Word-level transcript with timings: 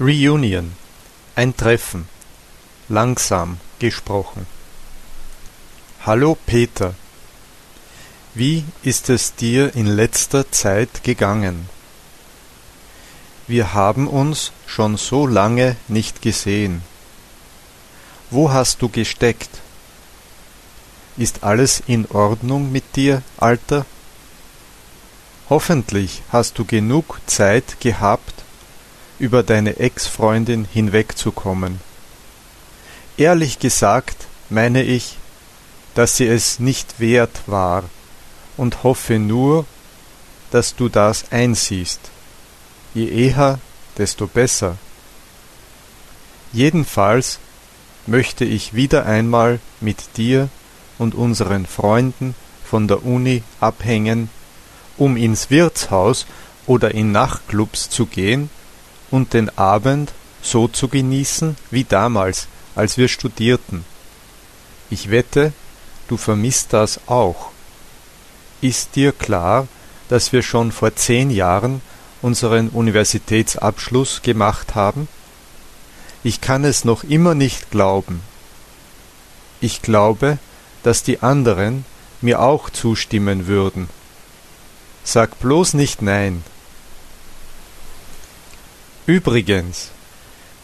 Reunion. 0.00 0.72
Ein 1.36 1.56
Treffen. 1.56 2.08
Langsam 2.88 3.60
gesprochen. 3.78 4.44
Hallo 6.04 6.36
Peter. 6.46 6.94
Wie 8.34 8.64
ist 8.82 9.08
es 9.08 9.36
dir 9.36 9.76
in 9.76 9.86
letzter 9.86 10.50
Zeit 10.50 11.04
gegangen? 11.04 11.68
Wir 13.46 13.72
haben 13.72 14.08
uns 14.08 14.50
schon 14.66 14.96
so 14.96 15.28
lange 15.28 15.76
nicht 15.86 16.22
gesehen. 16.22 16.82
Wo 18.30 18.52
hast 18.52 18.82
du 18.82 18.88
gesteckt? 18.88 19.60
Ist 21.16 21.44
alles 21.44 21.80
in 21.86 22.06
Ordnung 22.06 22.72
mit 22.72 22.96
dir, 22.96 23.22
Alter? 23.36 23.86
Hoffentlich 25.48 26.22
hast 26.32 26.58
du 26.58 26.64
genug 26.64 27.20
Zeit 27.26 27.80
gehabt, 27.80 28.43
über 29.18 29.42
deine 29.42 29.78
Ex-Freundin 29.78 30.66
hinwegzukommen. 30.70 31.80
Ehrlich 33.16 33.58
gesagt 33.58 34.26
meine 34.50 34.82
ich, 34.82 35.16
dass 35.94 36.16
sie 36.16 36.26
es 36.26 36.58
nicht 36.58 36.98
wert 36.98 37.42
war 37.46 37.84
und 38.56 38.82
hoffe 38.82 39.18
nur, 39.18 39.66
dass 40.50 40.74
du 40.74 40.88
das 40.88 41.30
einsiehst. 41.30 42.00
Je 42.92 43.08
eher, 43.08 43.58
desto 43.98 44.26
besser. 44.26 44.76
Jedenfalls 46.52 47.38
möchte 48.06 48.44
ich 48.44 48.74
wieder 48.74 49.06
einmal 49.06 49.60
mit 49.80 50.16
dir 50.16 50.48
und 50.98 51.14
unseren 51.14 51.66
Freunden 51.66 52.34
von 52.64 52.86
der 52.88 53.04
Uni 53.04 53.42
abhängen, 53.60 54.30
um 54.96 55.16
ins 55.16 55.50
Wirtshaus 55.50 56.26
oder 56.66 56.92
in 56.92 57.12
Nachtclubs 57.12 57.90
zu 57.90 58.06
gehen 58.06 58.50
und 59.14 59.32
den 59.32 59.56
Abend 59.56 60.12
so 60.42 60.66
zu 60.66 60.88
genießen 60.88 61.56
wie 61.70 61.84
damals, 61.84 62.48
als 62.74 62.98
wir 62.98 63.06
studierten. 63.06 63.84
Ich 64.90 65.08
wette, 65.08 65.52
du 66.08 66.16
vermisst 66.16 66.72
das 66.72 66.98
auch. 67.06 67.50
Ist 68.60 68.96
dir 68.96 69.12
klar, 69.12 69.68
dass 70.08 70.32
wir 70.32 70.42
schon 70.42 70.72
vor 70.72 70.96
zehn 70.96 71.30
Jahren 71.30 71.80
unseren 72.22 72.70
Universitätsabschluss 72.70 74.22
gemacht 74.22 74.74
haben? 74.74 75.06
Ich 76.24 76.40
kann 76.40 76.64
es 76.64 76.84
noch 76.84 77.04
immer 77.04 77.36
nicht 77.36 77.70
glauben. 77.70 78.20
Ich 79.60 79.80
glaube, 79.80 80.38
dass 80.82 81.04
die 81.04 81.22
anderen 81.22 81.84
mir 82.20 82.40
auch 82.40 82.68
zustimmen 82.68 83.46
würden. 83.46 83.88
Sag 85.04 85.38
bloß 85.38 85.74
nicht 85.74 86.02
nein. 86.02 86.42
Übrigens, 89.06 89.90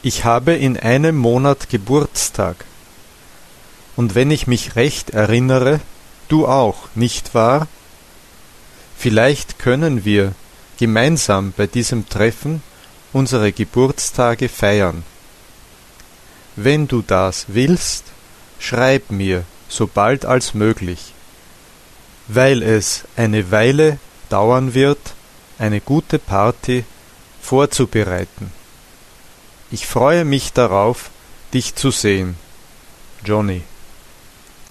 ich 0.00 0.24
habe 0.24 0.54
in 0.54 0.78
einem 0.78 1.16
Monat 1.16 1.68
Geburtstag. 1.68 2.64
Und 3.94 4.14
wenn 4.14 4.30
ich 4.30 4.46
mich 4.46 4.74
recht 4.74 5.10
erinnere, 5.10 5.80
du 6.28 6.46
auch, 6.46 6.88
nicht 6.94 7.34
wahr? 7.34 7.68
Vielleicht 8.96 9.58
können 9.58 10.06
wir 10.06 10.32
gemeinsam 10.78 11.52
bei 11.54 11.66
diesem 11.66 12.08
Treffen 12.08 12.62
unsere 13.12 13.52
Geburtstage 13.52 14.48
feiern. 14.48 15.04
Wenn 16.56 16.88
du 16.88 17.02
das 17.02 17.46
willst, 17.48 18.04
schreib 18.58 19.10
mir 19.10 19.44
so 19.68 19.86
bald 19.86 20.24
als 20.24 20.54
möglich, 20.54 21.12
weil 22.28 22.62
es 22.62 23.04
eine 23.14 23.50
Weile 23.50 23.98
dauern 24.30 24.72
wird, 24.72 25.00
eine 25.58 25.82
gute 25.82 26.18
Party 26.18 26.86
vorzubereiten. 27.42 28.52
Ich 29.70 29.86
freue 29.86 30.24
mich 30.24 30.52
darauf, 30.52 31.10
dich 31.52 31.74
zu 31.74 31.90
sehen. 31.90 32.36
Johnny 33.24 33.62